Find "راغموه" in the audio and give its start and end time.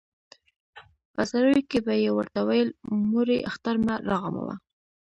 4.09-4.55